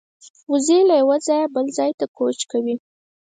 [0.51, 1.65] وزې له یوه ځایه بل
[1.99, 2.75] ته کوچ کوي